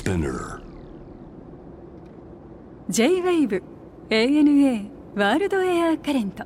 [0.00, 0.62] Spinner.
[2.88, 3.62] J-WAVE
[4.08, 6.44] ANA ワールドエアカレント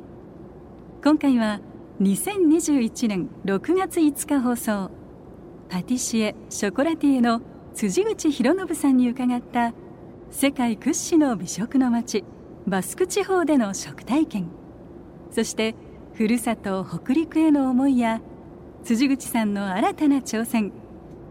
[1.04, 1.60] 今回は
[2.00, 4.90] 2021年6月5日放送。
[5.68, 7.42] パティシエショコラティエの
[7.74, 9.72] 辻口博信さんに伺った
[10.32, 12.24] 世界屈指の美食の街
[12.66, 14.48] バスク地方での食体験。
[15.30, 15.76] そして
[16.14, 18.20] ふるさと北陸への思いや
[18.82, 20.72] 辻口さんの新たな挑戦。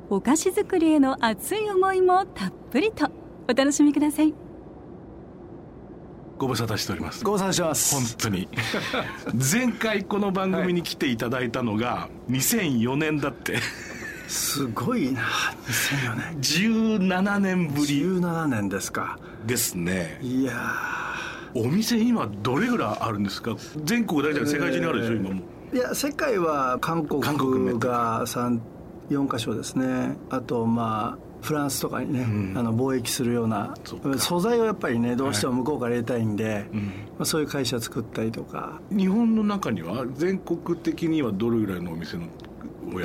[0.10, 3.10] お菓子作りへの熱い思いもたっぷりと。
[3.50, 4.34] お楽しみください。
[6.38, 7.24] ご無沙汰しております。
[7.24, 7.96] ご無沙汰してます。
[7.96, 8.48] 本当に。
[9.52, 13.58] 前回この番組に来ていただいたのが2004年だって。
[14.28, 15.22] すごいな。
[15.68, 17.10] 2004年。
[17.10, 18.02] 17年ぶり。
[18.02, 19.18] 17年ですか。
[19.46, 20.20] ですね。
[20.22, 20.54] いや
[21.56, 23.56] お店今どれぐらいあるんですか？
[23.84, 25.42] 全国だけじゃなくて世界中にあるでしょ、今も。
[25.74, 27.80] いや世界は韓国韓国
[29.10, 30.16] が34箇所ですね。
[30.30, 32.58] あとまあフランスとかにね、うん。
[32.58, 33.74] あの貿易するような
[34.18, 36.80] 素材をやっぱりねどうしても向こうから入れたいんで、うん。
[36.80, 38.80] まあ、そういう会社作ったりとか。
[38.90, 42.24] 日本の中には全国的にはどれぐらいのお店の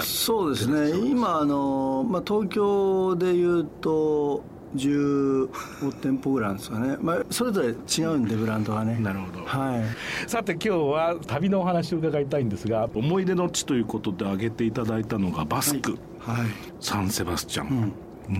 [0.01, 0.91] そうですね。
[1.09, 4.43] 今あの、まあ、東京でいうと
[4.77, 8.99] 15店舗ぐらいですかね、まあ、それぞれ違うんでブランドがね。
[9.01, 9.45] なるほど。
[9.45, 10.29] はい。
[10.29, 16.47] さて今日は旅のお話を伺いたいんですが思い出の地ということで挙げていただいたのがバスク、はい。
[16.81, 17.77] サンセバスチャうん。
[17.81, 17.93] ン、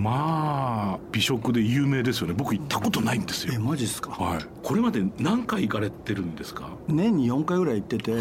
[0.03, 2.33] まあ美食で有名ですよね。
[2.37, 3.53] 僕行ったことないんですよ。
[3.55, 4.11] えマジっすか？
[4.11, 4.45] はい。
[4.61, 6.69] これまで何回行かれてるんですか？
[6.87, 8.13] 年に4回ぐらい行ってて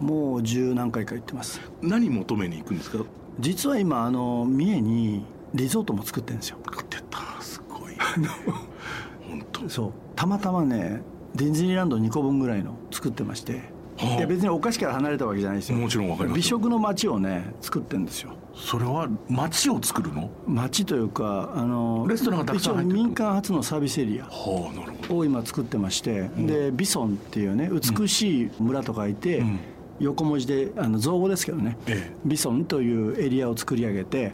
[0.00, 1.60] もう十何回か行ってます。
[1.82, 2.98] 何求めに行くんですか？
[3.38, 6.58] 実は今あの三重にリゾートも作ってるんですよ。
[6.64, 7.18] 買ってた。
[7.40, 7.94] すごい。
[9.28, 9.68] 本当。
[9.68, 9.92] そう。
[10.16, 11.02] たまたまね
[11.34, 14.16] ディズニーランド2個分ぐらいの作ってまして、はあ。
[14.16, 15.78] いや別にお菓子から離れたわけじゃないですよ。
[15.78, 18.32] もちろんわかります美食の街をね作ってるんですよ。
[18.54, 20.30] それは街を作るの？
[20.46, 22.98] 街というかあのレストランがたくさん入ってる。
[22.98, 25.16] 一応民間初のサービスエリアはあなるほど。
[25.18, 29.58] を今作ってまして、でビソンっていうね美しい村と書いて、うん。
[30.00, 34.32] 横文字であの造語ですけどね、えビソンというエリアを作り上げて、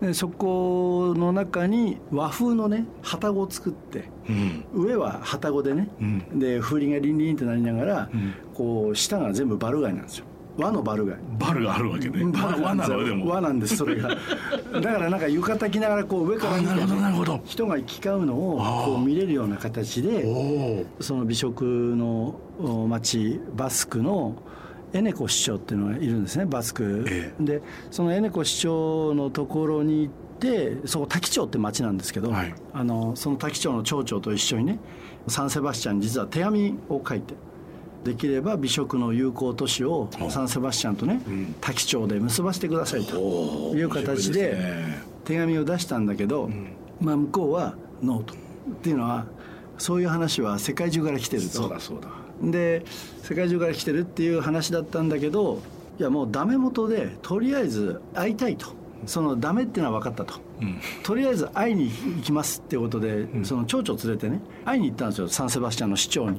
[0.00, 4.32] でそこの中に和風のね旅籠を作ってえ
[4.74, 4.84] うん。
[4.86, 6.38] 上は旅籠でね、うん。
[6.38, 8.34] で風鈴がリンリンってなりながら、ん。
[8.54, 10.26] こう下が全部バルガイなんですよ。
[10.56, 11.18] 和のバルガイ。
[11.38, 12.24] バルがあるわけね。
[12.34, 13.28] 和なガイのでも。
[13.28, 14.08] 和なんですそれが。
[14.80, 17.40] だからなんか浴衣着ながらこう上から見て、あなるほどなるほど。
[17.44, 21.64] 人が行き交うのをこう見れるような形おでおその美食
[21.96, 24.34] のお町バスクの
[24.92, 32.54] エネコ市長っていうのがいるんですねバスク、えでそのエネコ市長のところに行ってそこ滝町って町なんですけど、はい。
[32.72, 34.78] あのその滝町の町長と一緒にね
[35.28, 37.34] サンセバスチャンに実は手紙を書いて
[38.04, 41.54] できれば美食の友好都市をサンセバスチャンとね、ん。
[41.60, 44.56] 滝町で結ばせてくださいとおいう形で
[45.24, 46.50] 手紙を出したんだけど、
[47.00, 48.34] まあ、向こうはノーと。
[48.34, 48.36] っ
[48.82, 49.26] ていうのは
[49.78, 51.48] そういう話は世界中から来てると。
[51.48, 52.08] そうだそうだ
[52.42, 52.84] で
[53.22, 55.60] 世界中から来てるっていう話だったんだけど
[55.98, 58.80] いやもうダメ元でとりあえず会いたいと。
[59.06, 60.78] そのダメっていうのは分かったと、うん。
[61.02, 66.38] とりあえず会いに行きますってことで、その町長連れてね会いに行ったんですよサンセバスチャンの市長に、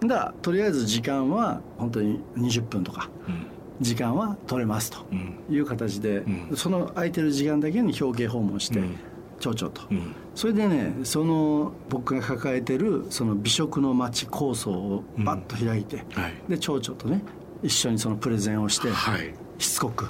[0.00, 0.08] うん。
[0.08, 3.46] だからとりあえず時間は本当に20分とかうん。
[3.82, 5.34] 時間は取れますとうん。
[5.50, 6.20] いう形で、
[6.50, 6.56] うん。
[6.56, 8.96] その空いてる時間だけに表敬訪問して、うん
[9.40, 10.14] 町長と、うん。
[10.34, 16.34] それでねその僕が抱えてるその美食の街構想をバッと開いて、はい。
[16.48, 17.24] で町長とね
[17.62, 19.34] 一緒にそのプレゼンをして、はい。
[19.58, 20.08] しつこく。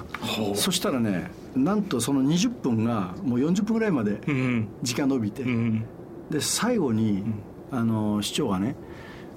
[0.55, 5.85] そしたらねなんとその20分がもう40分ぐらいまでうん時間伸びて、うん
[6.29, 7.23] で最後に、
[7.71, 8.75] あの市長がね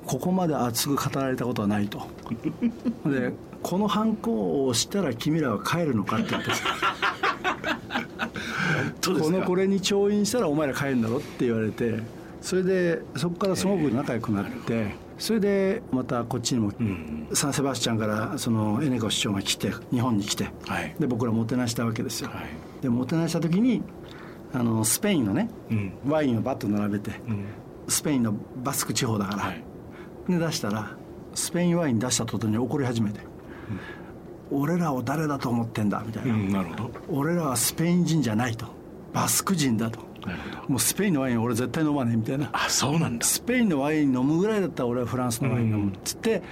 [0.06, 2.06] ここまで熱く語られたことはないと。
[3.04, 3.32] で
[3.62, 6.50] この犯行をしたら君らは帰るのかって言って
[9.12, 12.00] このこれに調印したらお前ら帰るんだろって言われて
[12.40, 17.28] それでそこからすごく仲良くなってそれでまたこっちにも、うん。
[17.32, 20.94] サンセバスチャンからそのエネコ市長が来て日本に来てはい。
[20.98, 22.48] で僕らもてなしたわけですよ、はい。
[22.82, 23.82] でもてなした時に
[24.52, 25.92] あのスペインのねうん。
[26.06, 27.44] ワインをバッと並べてうん。
[27.88, 29.62] スペインのバスク地方だから、はい。
[30.28, 30.96] で出したら
[31.34, 33.20] スペインワイン出した途端に怒り始めて、
[34.50, 36.90] 俺らを誰だと思ってんだみたいうな、んなるほど。
[37.08, 38.66] 俺らはスペイン人じゃないと
[39.14, 40.00] バスク人だと。
[40.68, 42.50] もうスペインのワイン俺絶対飲まねえみたいな。
[42.52, 43.24] あそうなんだ。
[43.24, 46.42] スペインのワイン飲むぐらいだったら俺はフランスのワイン飲むっつって、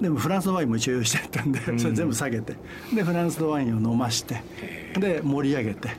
[0.00, 2.54] でもフランスのワインも一応用意してたんで、それ全部下げて。
[2.94, 4.42] でフランスのワインを飲まして
[4.98, 5.90] で盛り上げて、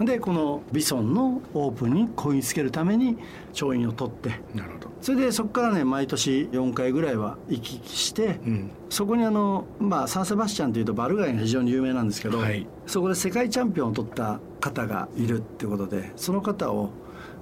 [0.00, 3.16] でこのビソンのオープンにこぎつけるために
[3.52, 4.30] 調印を取って。
[4.54, 4.90] なるほど。
[5.00, 8.70] それでそこからね毎年4回ぐらいは行き来して、ん。
[8.90, 12.66] そこにあの、まあ、サンセバスチャンというとバルガイが非常に有名なんですけど、はい。
[12.86, 16.90] そこで世界チャンピオンを取った方がいるってことでその方を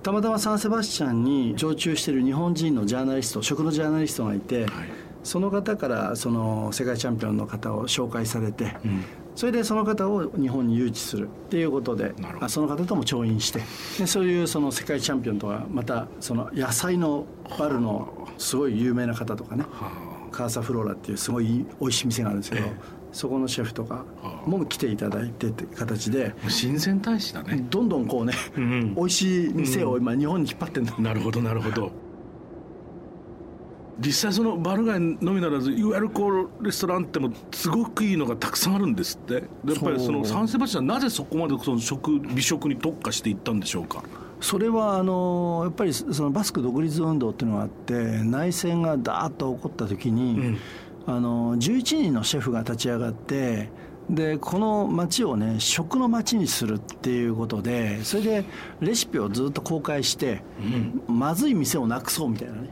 [0.02, 9.04] たまたまサンセバスチャンに常駐している日本人のジャーナリスト食のジャーナリストがいて、はいその方からその世界チャンピオンの方を紹介されて、ん。
[9.34, 12.14] それでその方を日本に誘致するっていうことで
[12.48, 13.60] その方とも調印して
[13.98, 17.26] でそういうその世界チャンピオンとかまたその野菜の
[17.58, 19.92] バルのすごい有名な方とかねは
[20.32, 22.96] カーサフローラっていうすごい美味しい店があるんですけど、ええ。
[23.12, 24.04] そこのシェフとか
[24.46, 31.90] も来ていただいてって形であ親善大使だね、どんどんこうね、ん美味しい店を今日本に引っ張ってんの、なるほどなるほど
[33.98, 39.40] 実際そのバルガイのみならずいわゆるこうレストランってもすごくいいのがたくさんあるんですって。
[39.64, 44.02] でやっぱりそのサンセバスチャンなぜそこまでその食美食に特化していったんでしょうか？
[44.38, 50.58] それはあのやっぱりそのバスク独立運動っていうのがあって内戦がダーッと起こった時に、
[51.06, 53.70] あの11人のシェフが立ち上がって
[54.10, 58.44] でこの町をね食の町にするっていうことでそれで
[58.80, 60.42] レシピをずっと公開して、
[61.08, 62.58] まずい店をなくそうみたいなね。
[62.58, 62.64] は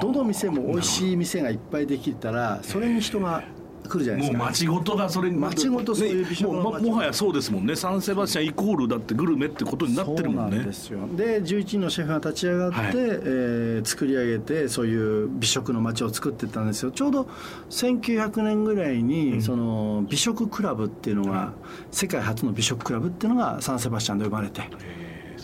[0.00, 3.42] どの店も美味しい店がいっぱいできたらそれに人が
[3.86, 4.38] 来るじゃないですか。
[4.38, 7.76] もう町ごとがそれに町ごとそういう美食もうももはやそうですもんね。
[7.76, 10.56] サンセバスチャンイコールだってグルメってことになってるもんね。
[10.56, 10.98] そうなんですよ。
[11.16, 12.94] で11人のシェフが立ち上がって、はい。
[12.96, 16.90] えー作り上げてそういう美食の街を作ってたんですよ。
[16.90, 17.28] ちょうど
[17.70, 21.52] 1900年ぐらいに、その美食クラブっていうのが、
[21.90, 24.62] 世界初の美食クラブっていうのがサンセバスチャンで生まれて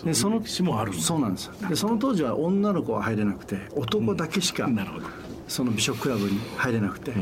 [0.04, 1.46] でそのもあるそうなんです。
[1.46, 5.06] よでその当時は女の子は入れなくて男だけしか、なるほど。
[5.48, 7.12] その美食クラブに入れなくて、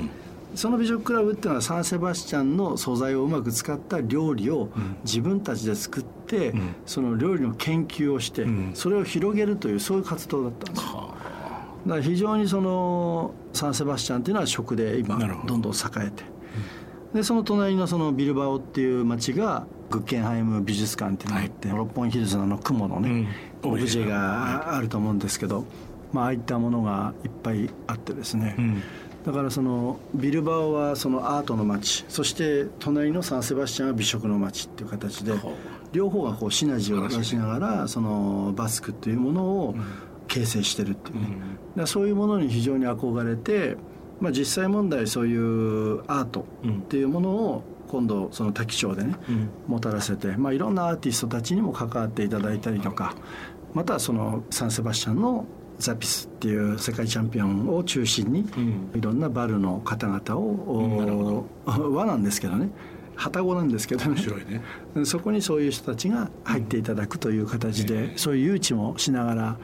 [0.55, 4.71] その美食クラブっていうのはサンセバスチャンの素材をうまく使った料理を
[5.05, 6.55] 自分たちで作って、
[6.87, 8.71] その料理の研究をして、ん。
[8.75, 10.85] それを広げるというそういう活動だったんです。
[10.87, 11.15] よ
[11.87, 15.77] だから非常にそのサンセバスチャンっていうのは食で今どんどん栄
[16.07, 16.25] えて
[17.15, 23.27] でその隣のそのビルバオっていう町がグッケンハイム美術館っていうのがあって、六本木ヒルズのあの雲のね、
[23.63, 23.71] うん。
[23.73, 25.65] オブジェがあると思うんですけど、
[26.13, 28.83] まあああいったものがいっぱいあってですね、ん。
[29.25, 35.35] だからそのビルバオはそのアートの街そして隣のサンセバスチャンは美食の街っていう形で
[35.93, 39.75] 両方がこうシナジーを出しながらそのバスクっていうものを
[40.27, 43.77] 形成してるっていうね、だからそういうものに非常に憧れて、
[44.21, 49.17] まあ、実際問題そういうアートっていうものを今度その滝町でね、
[49.67, 53.17] もたらせて、まあ、いろんなアーティストたちにも関わっていただいたりとか
[53.75, 55.45] またはそのサンセバスチャンの
[55.79, 58.45] ザピスっていう世界チャンピオンを中心に、
[58.95, 62.71] いろんなバルの方々を、和なんですけどね
[63.17, 64.11] 旅籠なんですけどね。
[64.11, 64.63] 面白いね。
[65.05, 69.57] そこにそういう人たちが入っていただくという形で、そういう誘致もしながら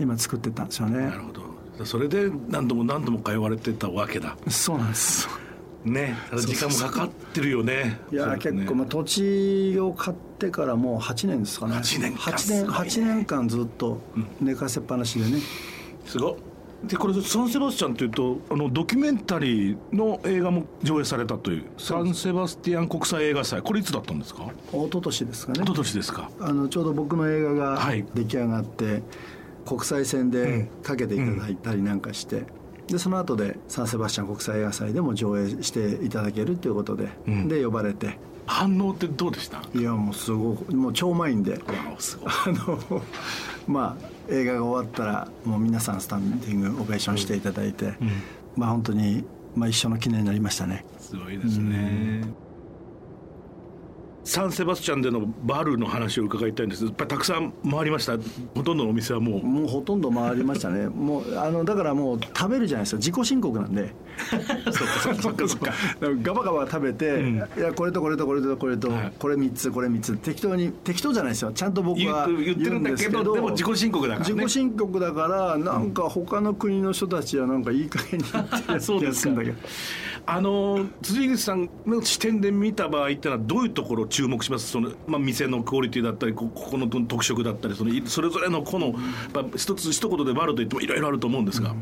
[0.00, 1.06] 今作ってったんですよね。
[1.06, 1.51] なるほど
[1.84, 4.36] それで何度も何度も通われてたわけだ。
[4.48, 5.28] そうなんです。
[5.84, 7.98] ね時間もかかってるよね。
[8.12, 8.36] いや、ね。
[8.38, 11.74] 結構、まあ、土地を買ってからもう8年ですかね。
[11.76, 12.66] 8年間8すごいね。
[12.66, 14.00] 年8年間ずっと
[14.40, 15.40] 寝かせっぱなしでね、
[16.06, 16.34] すごい
[16.84, 23.62] でこれサンセバスチャンというとあのドキュメンタリーの映画も上映されたというサンセバスティアン国際映画祭。
[23.62, 24.44] これいつだったんですか？
[24.72, 25.60] 一昨年ですかね。
[25.62, 26.30] 一昨年ですか。
[26.40, 28.04] あのちょうど僕の映画がはい。
[28.14, 29.02] 出来上がって、
[29.66, 32.44] 国際線でかけていただいたりなんかして、
[32.88, 37.48] でその後でサンセバスチャン国際映画祭でも上映していただけるということで、ん。
[37.48, 38.18] で呼ばれて。
[38.44, 39.62] 反応ってどうでした？
[39.72, 41.60] いやもうすごくもう超満員で。
[41.66, 43.02] あの
[43.68, 47.94] まあ映画が終わったらもう皆さんスタンディングオベーションしていただいて、
[48.56, 50.84] まあ本当に、まあ、一緒の記念になりましたね。
[50.98, 52.24] すごいですね
[54.24, 56.84] サンセバスチャンでのバルの話を伺いたいんです。
[56.84, 58.16] やっぱりたくさん回りました。
[58.54, 59.42] ほとんどのお店はもう。
[59.42, 60.86] もうほとんど回りましたね。
[60.88, 62.98] もうあのだからもう食べるじゃないですか。
[62.98, 63.92] 自己申告なんで。
[64.70, 65.48] そっかそっか。
[65.48, 65.72] そっか
[66.22, 67.36] ガバガバ食べて、ん。
[67.36, 69.12] いやこれとこれとこれとこれと、はい。
[69.18, 70.16] これ3つこれ3つ。
[70.18, 71.52] 適当に適当じゃないですよ。
[71.52, 74.34] ちゃんと僕は言ってるんだけどでも自己申告だからね。
[74.34, 79.56] 自己申告だからなんか他の国の人たちはなんかいい加減に言ってるそうですかんだけど
[80.24, 84.68] あの辻口さんの視点で見た場合ってのはどういうところを注目します？
[84.68, 91.74] その、まあ、店のクオリティだったりこここの特色だったりそのいそれぞれのこの、まあ、一つ一言でバルと言ってもいろいろあると思うんですが、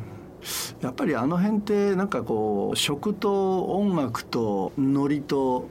[0.81, 5.69] やっぱりあの辺ってなんかこう食と音楽とノリと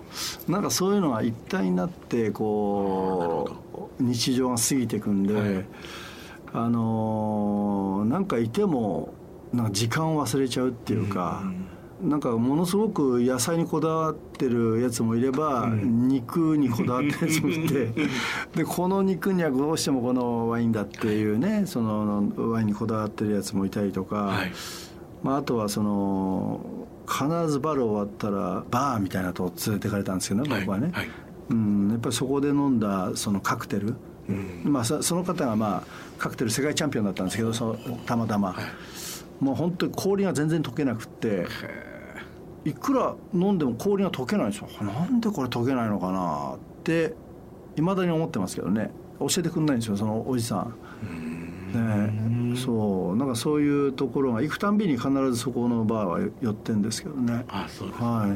[0.48, 3.58] なんかそういうのが一体になってこ
[4.00, 5.66] う日常が過ぎていくんで、はい。
[6.52, 9.14] あのーなんかいても
[9.54, 11.44] なんか時間を忘れちゃうっていうか、
[12.02, 17.92] なんかものすごく野菜にこだわってるやつもいれば、肉にこだわってるやつもいて
[18.56, 24.52] でこの肉にはどうしてもこのワインだっていうねそのワインにこだわってるやつもいたりとか、はい。
[25.22, 26.62] まあ、あとはその
[27.06, 31.10] 必ずバル終わったらバーみたいなとこ連れてかれたんですけどね僕はね、はい。
[31.50, 33.96] うん、やっぱりそこで飲んだそのカクテル、
[34.64, 35.84] まあ、そその方がまあ
[36.18, 37.76] カクテル世界チャンピオンだったんですけどそ
[38.06, 38.56] たまたま、
[39.40, 41.48] もう本当に氷が全然溶けなくって
[42.70, 44.68] いくら飲んでも氷が溶けないんですよ。
[44.82, 47.14] なんでこれ溶けないのかなって
[47.76, 48.92] いまだに思ってますけどね。
[49.20, 50.76] 教えてくんないんですよそのおじさん。
[51.72, 53.16] ね、そう。
[53.16, 57.46] なんかそういうところが行くたんびに必ずそこのバーは寄ってんですけどね。
[57.48, 58.36] あそうですは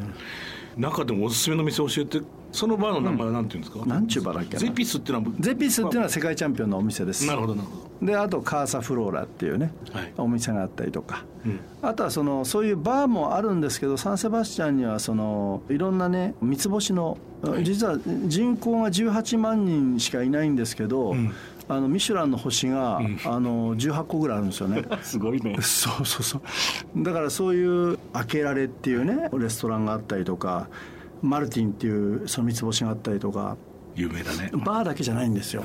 [0.77, 0.79] い。
[0.79, 2.21] 中でもおすすめの店教えて
[2.53, 4.59] そのバーの名前は何ていうんですか、なんちゅうバーだっけな。
[4.59, 7.25] ゼピスっていうのはゼピスっていうのは世界チャンピオンのお店です。
[7.25, 10.13] なるほどなるほであとカーサフローラっていうね、はい。
[10.17, 11.59] お店があったりとか、うん。
[11.81, 17.17] あとはそのそういうバーもあるんですけどサンセバスチャンにはそのいろんなね三つ星の、
[17.63, 21.33] 実は人口が18万人しかいないんですけど、ん。
[21.69, 24.83] あのミシュランの星が、あの18個ぐらいあるんですよね。
[25.01, 25.57] すごいね。
[25.63, 27.03] そうそうそう。
[27.03, 30.67] だからそういう「開けられ」っていうねレストランがあったりとか
[31.23, 33.57] マルティンっていうその三つ星があったりとか。
[33.95, 34.51] 有名だね。
[34.53, 35.63] バーだけじゃないんですよ。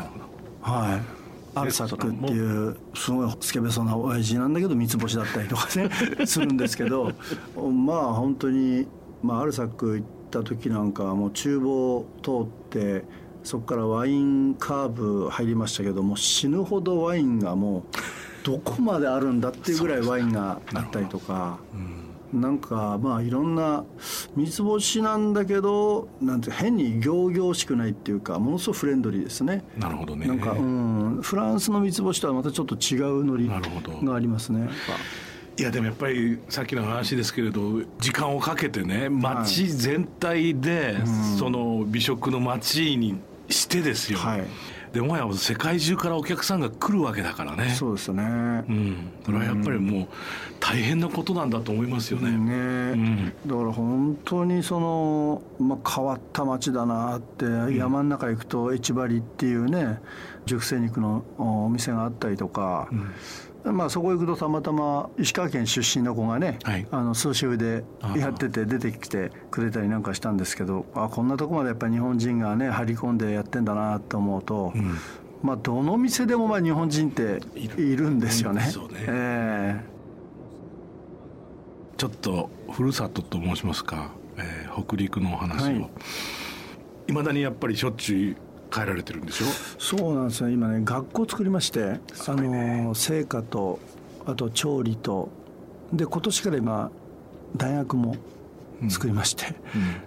[0.62, 1.18] はい。
[1.58, 5.90] アルサックっていうすごいスケベそうな親父なんだけど三つ星だったりとかね
[6.26, 7.12] するんですけど。
[7.56, 8.86] まあ本当に
[9.22, 13.04] まあアルサック行った時なんかはもう厨房通って
[13.42, 17.82] そこからワインカーブ入りましたけどもう死ぬほどワインがもう
[18.44, 21.58] どこまであるんだっていうぐらいワインがあったりとか。
[22.32, 23.84] なんかまあいろんな
[24.36, 29.64] 三つ星なんだけどなんて変に仰々しくないっていうかものすごくフレンドリーですね。
[29.76, 30.26] なるほどね。
[30.26, 33.98] なんか、うん、フランスの三つ星とはまたちょっと違うノリなるほど。
[34.02, 34.68] がありますね
[35.58, 40.96] いやでもやっぱりさっきの話ですけれど時間をかけてね街全体で
[41.36, 43.18] その美食の街に
[43.48, 44.44] してですよ、はい
[44.92, 47.70] でもや世界中からお客さんが来るわけだからね。
[47.70, 48.24] そうですよね。
[48.24, 48.96] うん。
[49.24, 50.06] それはやっぱりもう
[50.60, 53.34] 大変なことなんだと思いますよね、ね。
[53.46, 57.44] だから本当にその、まあ、変わった街だなって、
[57.76, 59.98] 山の中行くとエチバリっていうね
[60.46, 62.88] 熟成肉のお店があったりとか、
[63.72, 66.86] まあ、そこ行くとたまたま石川県出身の子がね、はい。
[66.90, 67.84] あの数週で
[68.16, 74.72] やってて出てきてくれたりなんかしたんですけどあこんなとこまでやっぱり日本人がね張り込んでやってんだなと思うと、
[75.42, 78.08] まあ、どの店でもまあ日本人っている。
[78.10, 78.62] んですよね。
[78.62, 79.04] そうね。
[79.06, 79.80] え
[81.96, 85.90] ちょっとふるさとと申しますか、えー北陸のお話を、はい。
[87.08, 88.36] いまだにやっぱりしょっちゅう
[88.70, 89.46] 帰られてるんでしょ？
[89.78, 90.50] そうなんですよ。
[90.50, 93.78] 今ね学校作りまして、あの成果と
[94.26, 95.30] あと調理と
[95.92, 96.90] で今年から今
[97.56, 98.16] 大学も
[98.88, 99.54] 作りまして、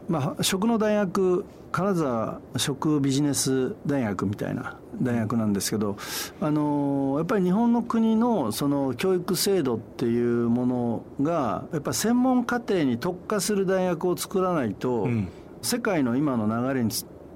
[0.08, 5.98] まあ食の大学金沢食ビジネス大学みたいな大学なんですけど、
[6.40, 15.30] あのやっぱり日本の国のその教育制度っていうものがやっぱ専門課程に特化する大学を作らないと、ん。
[15.64, 16.90] 世界の今の流れに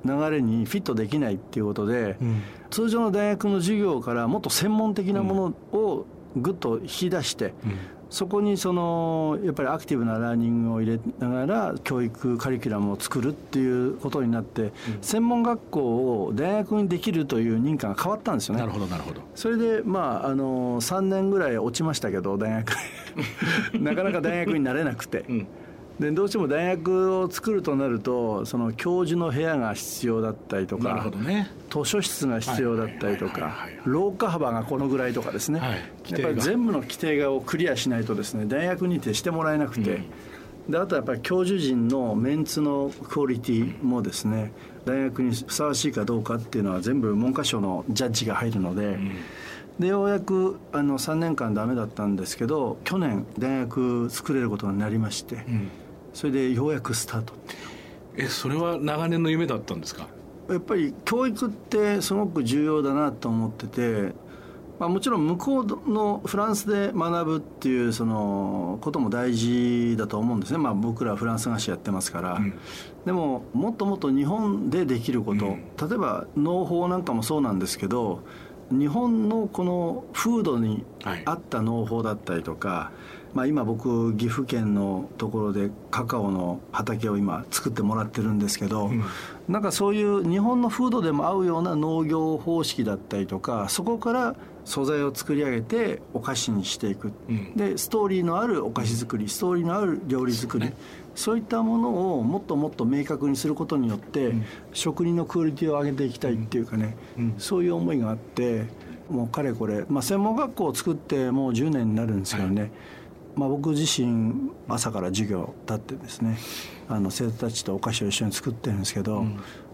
[0.05, 2.17] 流れにフィットできないっていうことで、
[2.69, 7.53] 通常の大学の授業からもっと専門的なものをぐっと引き出して、
[8.09, 14.71] そこにそのやっぱりアクティブなラーニングを入れながら教育カリキュラムを作るっていうことになって、
[15.01, 15.81] 専門学校
[16.23, 18.61] を大学にできるという認可が変わったんですよね。
[18.61, 19.21] なるほどなるほど。
[19.33, 22.73] それでまああの3年ぐらい落ちましたけど大学。
[23.79, 25.25] なかなか大学になれなくて、
[25.99, 31.49] でどうしても大学を作るとなるとその教授の部屋が必要だったりとかね。
[31.69, 35.79] 図書室が必要だったりとか廊下幅がこのぐらいとかですね、はい。
[36.11, 40.01] やっぱり全部の規定をクリアしないとですね大学に徹してもらえなくて、
[40.69, 44.51] であとはやっぱり教授陣のメンツのクオリティもですね
[44.85, 48.97] 大学にふさわしいかどうかっていうのは全部文科省のジャッジが入るので。
[49.77, 55.45] でようやくあの3年間ダメだったんですけど去年大学作れることになりまして、
[56.15, 57.33] それでようやくスタート
[58.15, 60.07] えそれは長年の夢だったんですか？
[60.49, 64.13] やっぱり教育ってすごく重要だなと思ってて、
[64.79, 72.39] まあ、もちろん向こうのフランスで学ぶっていうそのことも大事だと思うんですね、まあ、僕らフランス菓子やってますから、
[73.05, 75.57] でももっともっと日本でできること、
[75.87, 78.21] 例えば農法なんかもそうなんですけど
[78.71, 80.85] 日本のこの風土に
[81.25, 82.91] 合った農法だったりとか、
[83.35, 89.03] まあ、今僕岐阜県のところでカカオの畑を今作ってもらってるんですけど、うん、
[89.49, 100.71] なんかそういう日本の風土でも合うような農業方式だったりとかそこから素材を作り上げてお菓子にしていく、うん、でストーリーのあるお菓子作りストーリーのある料理作り
[101.13, 108.65] そういったものをもっともっと明確にすることによって、うん、職人のクオリティを上げていきたいっていうかね、うん、そういう思いがあって
[109.09, 112.71] もうかれこれ、まあ、専門学校を作ってもう10年になるんですけどね、はい、
[113.35, 116.37] まあ、僕自身朝から授業立ってですね
[116.87, 119.25] あの生徒たちとお菓子を一緒に作ってるんですけど、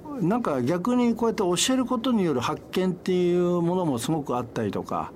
[0.06, 5.12] うん、なんか逆にこうやって教えることによる発見っていうものもすごくあったりとか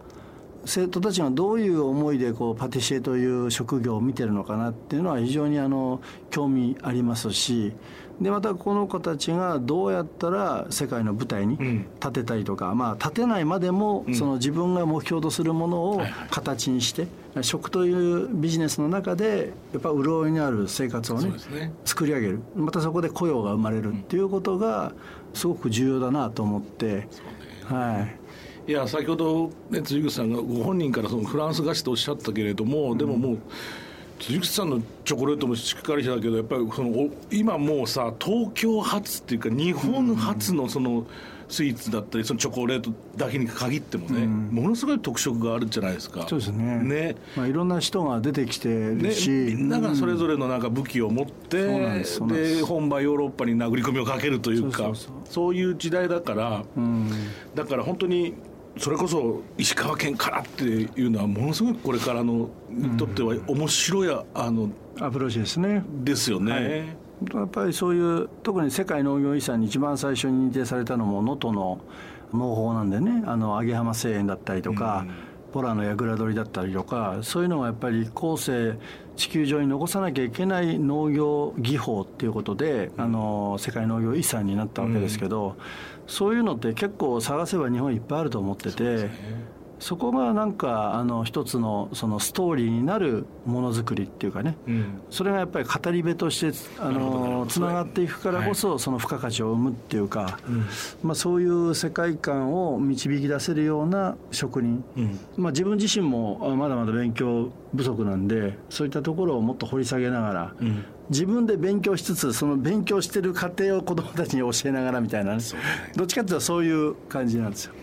[0.66, 7.74] 生徒たちがどういう思いでこうパティシエという職業を見てるのかなっていうのは非常にあの興味ありますし
[8.22, 11.58] でまたこの子たちがどうやったら世界の舞台に
[12.00, 17.08] 立てたりとか、うん、まあ立てないまでもその自分が目標とするものを形にして、
[17.42, 22.40] 食というビジネスの中でやっぱ潤いにある生活をね、ね、作り上げる。
[22.56, 24.94] またそこで雇用が生まれるっていうことが
[25.34, 27.08] すごく重要だなと思って、ね、
[27.66, 28.08] は
[28.68, 28.72] い。
[28.72, 33.38] いや先ほど、ね、辻口さんがご本人からそのフランス菓子とおっしゃったけれども、でももう
[34.20, 41.06] 辻口さんのチョコレートもしっかりしたけどやっぱりその今もうさ東京発っていうか日本初のその
[41.48, 46.26] スイーツだったりそのチョコレートだけに限ってもね、うん、ものすごい特色があるじゃないですか。
[46.28, 46.80] そうですね。
[46.84, 54.92] ね、まあ、いろんな人が出てきてるし、ね、みんながそれぞれのなんか武器を持って、うん、で本場ヨーロッパに殴り込みをかけるというか
[55.26, 57.12] そういう時代だから、うん、
[57.54, 58.34] だから本当に
[58.78, 65.84] それこそ石川県からっていうのはものすごくこれからのにとっては面白いあのアプローチですね。
[66.04, 66.52] ですよね。
[66.52, 71.80] はいやっぱりそういう特に世界農業遺産に一番最初に認定されたのも能登の
[72.34, 78.78] 農法なんでねあの揚浜製塩だったりとか、うん、ポラの櫓取りだったりとかそういうのがやっぱり後世
[79.16, 85.56] 地球上に残さなきゃいけない農業技法っていうことで、うん、あの世界農業遺産になったわけですけど、うん
[86.08, 89.10] そういうのって結構探せば日本いっぱいあると思ってて。
[89.80, 100.40] そこがなんかあの一つのそのストーリーになるものづくりっていうかね、うん、それがやっぱり語り部としてあのつながっていくからこそその付加価値を生むっていうか、
[101.04, 110.86] まあ、そういう世界観を導き出せるような職人、うん、まあ、自分自身もまだまだ勉強不足なんでそういったところをもっと掘り下げながら、うん。
[111.10, 115.44] 自分で勉強しつつその勉強してる過程を子どもたちに教えながらみたいな、ね、
[115.96, 117.74] どっちかっていうとそういう感じなんですよ。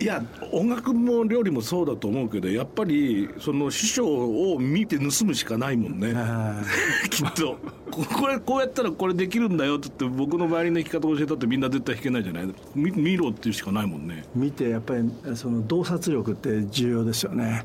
[0.00, 4.06] いや音楽も料理もそうだと思うけどやっぱりその師匠
[4.52, 6.14] を見て盗むしかないもんね。
[7.10, 7.56] きっと。
[7.90, 12.54] これこうやったらこれできるんだよって言って僕の周りの弾き方を教えたってみんな絶対弾けないじゃない？
[12.76, 14.24] 見見ろっていうしかないもんね。
[14.36, 17.64] 見てやっぱりその洞察力って重要ですよね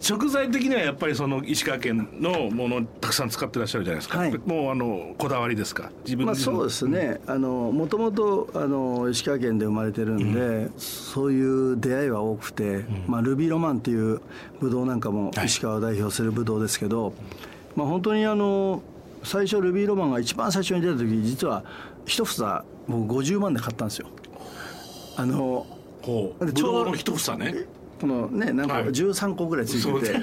[0.00, 5.92] 食材的にはやっぱりその石川県のものをたくさん使ってらっしゃるじゃないですか、はい、もうあのこだわりですか？
[6.04, 7.20] 自分まあ、そうですね。
[7.28, 14.20] もともと石川県で生まれてるんで、うん、そういう出会いは多くて、うん、まあ、ルビーロマンっていう
[14.58, 17.14] ブドウなんかも石川を代表するブドウですけど、はい、
[17.76, 18.82] まあ、本当にあの
[19.22, 21.62] 最初ルビーロマンが一番最初に出た時実は
[22.06, 24.08] 一房もう50万で買ったんですよ。
[25.16, 25.66] あの
[26.00, 26.52] ほう。
[26.52, 27.66] ちょうど一房ね
[28.00, 30.18] このねなんか13個ぐらいついてて、は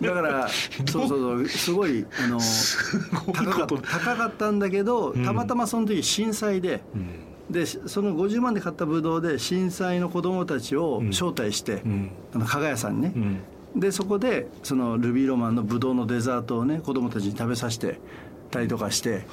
[0.00, 1.48] い、だからそうそうそう。
[1.48, 2.38] すごいあの
[3.32, 13.12] 高かった高かったんだけどたまたまその時震災で、うん、でその50万で買ったブドウで震災の子供たちを招待して、うん、あの加賀屋さんにね、
[13.74, 17.98] うん、でそこでそのルビーロマンのブドウのデザートをね子供たちに食べさせて
[18.50, 19.26] たりとかして。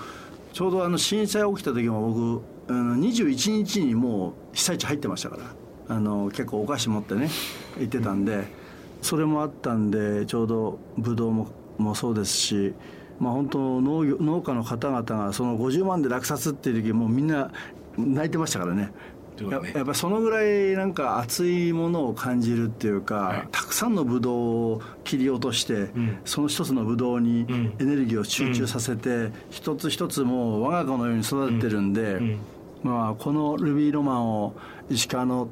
[0.54, 5.44] ちょうどあの震災起きた時も僕あの21日にもう被災地入ってましたから。
[5.90, 7.30] あの結構お菓子持ってね
[7.80, 8.46] 行ってたんで
[9.02, 11.48] それもあったんでちょうどブドウも
[11.78, 12.74] もそうですし、
[13.20, 17.52] まあ、本当農業農家の方々がその50万で落札っていう時もうみんな
[17.98, 18.92] 泣いてましたからね。
[19.40, 27.46] ややっぱそのぐらいなんか熱いものを感じるっていうか、はい、たくさんのブドウを切り落として、うん、その一つのブドウに
[27.80, 32.40] エネルギーを集中させて、うん、一つ一つもう我が子のように育ててるんで、うん、
[32.84, 34.56] まあ、このルビーロマンを
[34.90, 35.50] 石川の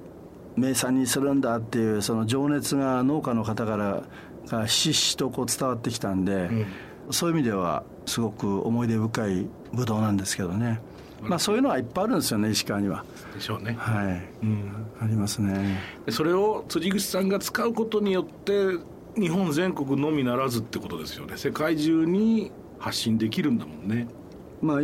[0.55, 4.03] 名産にするんだっていうその情熱が農家の方から
[4.47, 6.65] がひしひしとこう伝わってきたんで、うん、
[7.11, 10.79] そういう意味ではすごく思い出深いブドウなんですけどね、
[11.21, 13.03] まあ、そういうのはいっぱいあるんですよね石川には。
[13.33, 13.75] でしょうね。
[13.77, 15.79] はい、うん、ありますね。
[16.09, 18.77] それを辻口さんが使うことによって
[19.17, 24.07] 日本全国のみならずってことですよね世界中に発信できるんだもんね。
[24.61, 24.79] まあ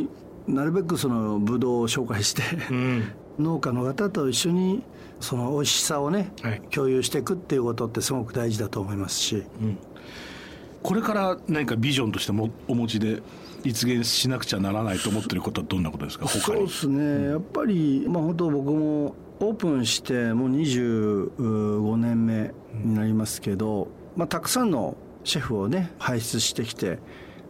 [0.47, 4.84] なるべくそのブドウを紹介して、うん、 農家の方と一緒に
[5.21, 6.62] その美味しさをね、はい。
[6.71, 9.43] 共有していくっていうことってすごく大事だと思いますし、
[10.84, 13.21] これから何かビジョンとしてもお持ちで
[13.63, 16.27] 実現しなくちゃならないと思ってることはどんなことですか？
[16.27, 22.51] そうですね、やっぱり、まあ、本当僕もオープンしてもう25年目
[22.84, 26.97] になりますけど、まあ、たくさんのシェフをね輩出してきて、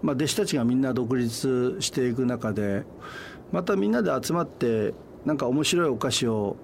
[0.01, 2.84] まあ、弟子たちがみんな独立していく中で
[3.53, 6.57] またみんなで集まってなんか面白いお菓子を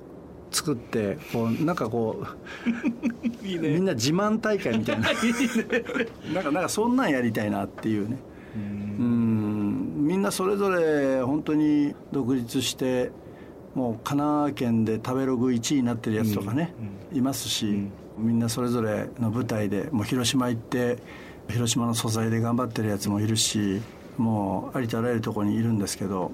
[0.51, 2.23] 作ってこうなんかこ
[3.43, 5.09] う いいみんな自慢大会みたいな。
[6.33, 8.17] なんかなんかそんなんやりたいなっていうね。
[8.99, 10.07] うん。
[10.07, 13.11] みんなそれぞれ本当に独立して
[13.75, 16.73] もう神奈川県で食べログ1位になってるやつとかね、
[17.13, 20.97] いますし、みんなそれぞれの舞台でもう広島行って
[21.49, 23.81] 広島の素材で頑張ってるやつもいるし
[24.17, 26.31] もうありとあらゆるところにいるんですけど、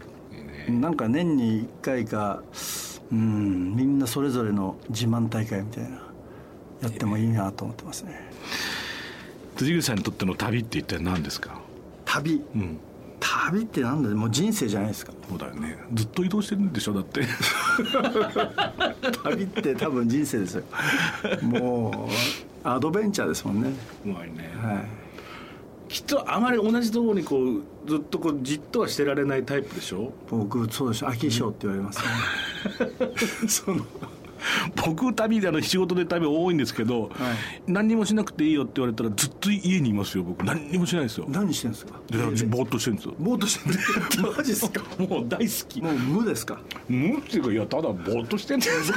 [0.69, 2.41] なんか年に1回か
[3.12, 3.76] うん。
[3.76, 5.89] みんなそれぞれの自慢大会みたいな
[6.82, 8.32] やってもいいなと思ってますね。
[9.56, 11.60] 辻口さんにとっての旅って一体何ですか？
[12.06, 12.44] 旅？
[12.56, 12.80] うん。
[13.20, 14.10] 旅ってなんだ？
[14.10, 15.13] もう人生じゃないですか。
[15.30, 15.78] そうだよね。
[15.94, 16.94] ずっと移動してるんでしょ？
[16.94, 17.22] だって。
[19.24, 20.63] 旅って多分人生ですよ。
[21.42, 23.70] もうアドベンチャーですもんね。
[24.06, 24.52] うまいね。
[24.62, 25.03] はい
[25.93, 30.12] きっとあまり同じところにこうずっとこうじっとはしてられないタイプでしょ？
[30.27, 32.06] 僕そうでしょ秋賞って言われますね、
[33.47, 33.86] その
[34.75, 37.12] 僕旅であの仕事で旅多いんですけど、はい。
[37.67, 40.43] 何にもしなくていいよって言われたらずっと家にいますよ僕。
[40.43, 41.25] 何にもしないですよ。
[41.29, 41.93] 何してんですか？
[42.10, 43.15] でぼーっとしてるんですよ。
[43.19, 44.82] ぼーっとしてる マジっすか？
[44.97, 45.82] もう大好き。
[45.82, 46.60] もう無ですか？
[46.89, 48.95] うんっていうかいやただぼーっとしてんですよ。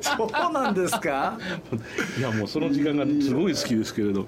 [0.00, 1.38] そうなんですか？
[2.18, 4.26] いやもうその時間がすごい好きですけれど。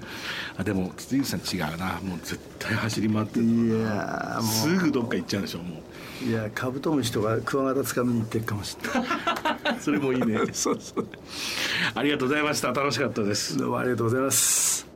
[0.57, 1.99] あでも辻口さん違うな。
[2.03, 3.45] もう絶対走り回ってる。
[3.45, 5.81] いやすぐどっか行っちゃうんでしょも
[6.25, 6.25] う。
[6.29, 9.03] いやカブトムシとかクワガタつかみに行ってるかもしれなう
[9.79, 10.39] それもいいね。
[10.53, 11.07] そうそう。
[11.93, 12.71] ありがとうございました。
[12.71, 13.57] 楽しかったです。
[13.57, 14.87] どうもありがとうございます。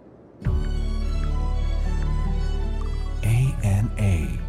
[3.21, 4.39] ANA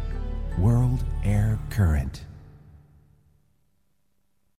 [0.59, 2.26] World Air Current